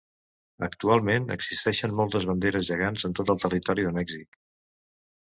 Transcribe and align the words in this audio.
Actualment 0.67 1.27
existeixen 1.35 1.95
moltes 2.01 2.27
banderes 2.33 2.67
gegants 2.73 3.09
en 3.11 3.17
tot 3.23 3.37
el 3.37 3.45
territori 3.47 3.89
de 3.91 3.97
Mèxic. 4.03 4.45